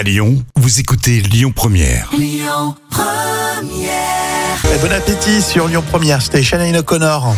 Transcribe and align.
À 0.00 0.02
Lyon, 0.02 0.42
vous 0.56 0.80
écoutez 0.80 1.20
Lyon 1.20 1.52
Première. 1.54 2.08
Et 2.14 2.40
bon 4.80 4.92
appétit 4.92 5.42
sur 5.42 5.68
Lyon 5.68 5.84
Première, 5.86 6.22
c'était 6.22 6.42
Shanaïn 6.42 6.74
O'Connor. 6.78 7.34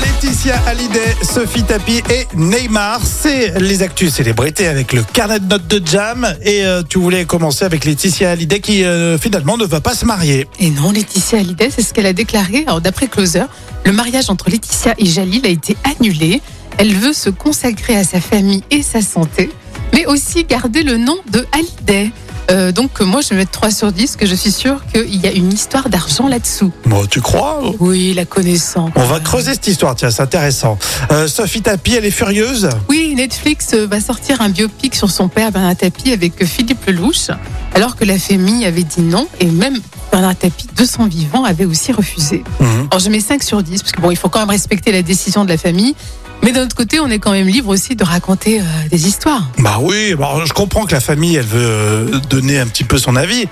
Laetitia 0.00 0.58
Hallyday, 0.66 1.14
Sophie 1.20 1.64
Tapi 1.64 2.02
et 2.08 2.26
Neymar, 2.34 3.02
c'est 3.04 3.60
les 3.60 3.82
actus 3.82 4.14
célébrités 4.14 4.68
avec 4.68 4.94
le 4.94 5.02
carnet 5.02 5.38
de 5.38 5.44
notes 5.44 5.66
de 5.66 5.86
Jam. 5.86 6.34
Et 6.40 6.64
euh, 6.64 6.82
tu 6.82 6.98
voulais 6.98 7.26
commencer 7.26 7.66
avec 7.66 7.84
Laetitia 7.84 8.30
Hallyday 8.30 8.60
qui 8.60 8.82
euh, 8.82 9.18
finalement 9.18 9.58
ne 9.58 9.66
va 9.66 9.82
pas 9.82 9.94
se 9.94 10.06
marier. 10.06 10.46
Et 10.60 10.70
non, 10.70 10.92
Laetitia 10.92 11.40
Hallyday, 11.40 11.68
c'est 11.68 11.82
ce 11.82 11.92
qu'elle 11.92 12.06
a 12.06 12.14
déclaré. 12.14 12.64
Alors, 12.66 12.80
d'après 12.80 13.06
Closer, 13.06 13.44
le 13.84 13.92
mariage 13.92 14.30
entre 14.30 14.48
Laetitia 14.48 14.94
et 14.96 15.04
Jalil 15.04 15.44
a 15.44 15.50
été 15.50 15.76
annulé. 15.84 16.40
Elle 16.78 16.94
veut 16.94 17.12
se 17.12 17.28
consacrer 17.28 17.96
à 17.96 18.02
sa 18.02 18.22
famille 18.22 18.64
et 18.70 18.82
sa 18.82 19.02
santé, 19.02 19.50
mais 19.94 20.06
aussi 20.06 20.44
garder 20.44 20.82
le 20.82 20.96
nom 20.96 21.16
de 21.30 21.46
Hallyday. 21.52 22.10
Euh, 22.50 22.72
donc, 22.72 23.00
moi, 23.00 23.22
je 23.22 23.30
vais 23.30 23.36
mettre 23.36 23.52
3 23.52 23.70
sur 23.70 23.90
10, 23.90 24.16
que 24.16 24.26
je 24.26 24.34
suis 24.34 24.50
sûre 24.50 24.84
qu'il 24.92 25.24
y 25.24 25.26
a 25.26 25.32
une 25.32 25.50
histoire 25.50 25.88
d'argent 25.88 26.28
là-dessous. 26.28 26.72
Bon, 26.84 27.06
tu 27.06 27.22
crois 27.22 27.62
Oui, 27.80 28.12
la 28.12 28.26
connaissant. 28.26 28.90
On 28.96 29.04
va 29.04 29.18
creuser 29.20 29.52
cette 29.52 29.66
histoire, 29.66 29.94
tiens, 29.94 30.10
c'est 30.10 30.20
intéressant. 30.20 30.76
Euh, 31.10 31.26
Sophie 31.26 31.62
Tapi, 31.62 31.94
elle 31.94 32.04
est 32.04 32.10
furieuse? 32.10 32.68
Oui, 32.90 33.14
Netflix 33.16 33.68
euh, 33.72 33.86
va 33.86 33.98
sortir 34.00 34.42
un 34.42 34.50
biopic 34.50 34.94
sur 34.94 35.10
son 35.10 35.28
père 35.28 35.52
Bernard 35.52 35.76
Tapie 35.76 36.12
avec 36.12 36.42
euh, 36.42 36.44
Philippe 36.44 36.84
Lelouch, 36.86 37.30
alors 37.74 37.96
que 37.96 38.04
la 38.04 38.18
famille 38.18 38.66
avait 38.66 38.82
dit 38.82 39.00
non 39.00 39.26
et 39.40 39.46
même 39.46 39.78
Bernard 40.12 40.36
Tapie, 40.36 40.68
de 40.76 40.84
son 40.84 41.06
vivant, 41.06 41.44
avait 41.44 41.64
aussi 41.64 41.92
refusé. 41.92 42.44
Mhm. 42.60 42.88
Alors 42.90 43.00
je 43.00 43.08
mets 43.08 43.20
5 43.20 43.42
sur 43.42 43.62
10 43.62 43.80
parce 43.80 43.92
que 43.92 44.02
bon, 44.02 44.10
il 44.10 44.16
faut 44.18 44.28
quand 44.28 44.40
même 44.40 44.50
respecter 44.50 44.92
la 44.92 45.02
décision 45.02 45.44
de 45.44 45.48
la 45.48 45.56
famille, 45.56 45.94
mais 46.42 46.52
d'un 46.52 46.64
autre 46.64 46.76
côté, 46.76 47.00
on 47.00 47.08
est 47.08 47.18
quand 47.18 47.32
même 47.32 47.46
libre 47.48 47.70
aussi 47.70 47.96
de 47.96 48.04
raconter 48.04 48.60
euh, 48.60 48.64
des 48.90 49.06
histoires. 49.08 49.44
Bah 49.58 49.78
oui, 49.80 50.14
bah, 50.14 50.30
je 50.44 50.52
comprends 50.52 50.84
que 50.84 50.92
la 50.92 51.00
famille, 51.00 51.36
elle 51.36 51.46
veut 51.46 51.58
euh, 51.64 52.18
donner 52.28 52.58
un 52.58 52.66
petit 52.66 52.84
peu 52.84 52.98
son 52.98 53.16
avis, 53.16 53.46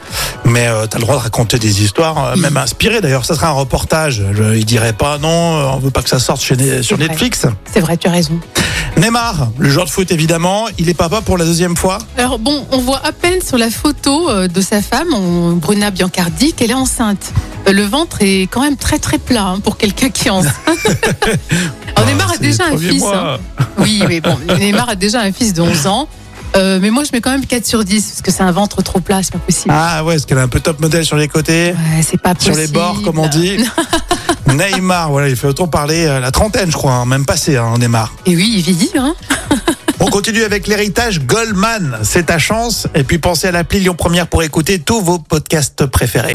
mais 0.45 0.67
euh, 0.67 0.87
t'as 0.87 0.99
le 0.99 1.05
droit 1.05 1.17
de 1.17 1.21
raconter 1.23 1.59
des 1.59 1.83
histoires, 1.83 2.27
euh, 2.27 2.37
même 2.37 2.57
inspirées. 2.59 3.01
D'ailleurs, 3.01 3.25
ça 3.25 3.35
sera 3.35 3.49
un 3.49 3.53
reportage. 3.53 4.23
Je, 4.33 4.55
il 4.57 4.65
dirait 4.67 4.93
pas 4.93 5.17
non, 5.19 5.29
on 5.29 5.79
veut 5.79 5.91
pas 5.91 6.03
que 6.03 6.11
ça 6.11 6.19
sorte 6.19 6.43
chez, 6.43 6.83
sur 6.83 6.97
vrai. 6.99 7.09
Netflix. 7.09 7.47
C'est 7.73 7.81
vrai, 7.81 7.97
tu 7.97 8.09
as 8.09 8.13
raison. 8.13 8.39
Neymar, 8.99 9.49
le 9.59 9.71
joueur 9.71 9.87
de 9.87 9.91
foot 9.91 10.11
évidemment, 10.13 10.67
il 10.79 10.89
est 10.91 10.95
papa 10.95 11.23
pour 11.23 11.39
la 11.39 11.47
deuxième 11.47 11.77
fois. 11.77 11.97
Alors 12.19 12.39
bon, 12.39 12.67
on 12.73 12.79
voit 12.79 13.01
à 13.07 13.13
peine 13.13 13.41
sur 13.41 13.57
la 13.57 13.71
photo 13.71 14.31
de 14.47 14.61
sa 14.61 14.83
femme, 14.83 15.09
on- 15.15 15.53
Bruna 15.53 15.91
Biancardi, 15.91 16.53
qu'elle 16.53 16.71
est 16.73 16.75
enceinte. 16.75 17.33
Le 17.71 17.83
ventre 17.85 18.19
est 18.21 18.43
quand 18.51 18.61
même 18.63 18.77
très 18.77 18.99
très 18.99 19.19
plat 19.19 19.47
hein, 19.47 19.61
pour 19.61 19.77
quelqu'un 19.77 20.11
qui 20.11 20.29
est 20.29 20.31
enceinte. 20.31 20.55
Alors 21.97 22.07
Neymar 22.09 22.29
Ah, 22.31 22.35
a 22.35 22.39
déjà 22.39 22.65
un 22.67 22.77
fils. 22.79 23.03
hein. 23.05 23.39
Oui, 23.79 24.03
mais 24.09 24.21
bon, 24.21 24.37
Neymar 24.59 24.89
a 24.91 24.95
déjà 24.95 25.21
un 25.21 25.33
fils 25.33 25.55
de 25.55 25.63
11 25.63 25.87
ans. 25.87 26.09
Euh, 26.55 26.79
mais 26.83 26.91
moi, 26.91 27.03
je 27.05 27.11
mets 27.15 27.23
quand 27.23 27.31
même 27.31 27.47
4 27.47 27.65
sur 27.65 27.83
10 27.83 28.05
parce 28.09 28.21
que 28.21 28.31
c'est 28.31 28.43
un 28.43 28.53
ventre 28.53 28.83
trop 28.83 29.01
plat, 29.01 29.23
c'est 29.23 29.33
pas 29.33 29.39
possible. 29.39 29.73
Ah 29.75 30.05
ouais, 30.05 30.17
est-ce 30.17 30.27
qu'elle 30.27 30.37
a 30.39 30.43
un 30.43 30.49
peu 30.49 30.61
top 30.61 30.81
modèle 30.81 31.05
sur 31.05 31.17
les 31.17 31.29
côtés, 31.29 31.69
Ouais, 31.73 32.03
c'est 32.03 32.21
pas 32.21 32.35
sur 32.39 32.53
possible. 32.53 32.59
les 32.61 32.67
bords, 32.69 33.01
comme 33.03 33.19
on 33.19 33.29
dit. 33.29 33.57
Neymar, 34.49 35.11
voilà, 35.11 35.29
il 35.31 35.37
fait 35.37 35.47
autant 35.47 35.67
parler 35.69 36.05
euh, 36.07 36.21
la 36.21 36.31
trentaine, 36.31 36.71
je 36.71 36.77
crois, 36.77 36.93
hein, 36.93 37.07
même 37.07 37.25
passé, 37.25 37.57
hein, 37.57 37.73
Neymar. 37.79 38.13
Et 38.27 38.37
oui, 38.37 38.53
il 38.57 38.63
vieillit. 38.63 38.91
Hein. 38.99 39.15
On 40.01 40.07
continue 40.07 40.43
avec 40.43 40.67
l'héritage 40.67 41.21
Goldman. 41.21 41.97
C'est 42.03 42.27
ta 42.27 42.39
chance. 42.39 42.87
Et 42.95 43.05
puis 43.05 43.19
pensez 43.19 43.47
à 43.47 43.53
l'appli 43.53 43.79
Lyon 43.81 43.95
Première 43.95 44.27
pour 44.27 44.43
écouter 44.43 44.79
tous 44.81 45.01
vos 45.01 45.19
podcasts 45.21 45.87
préférés. 45.87 46.35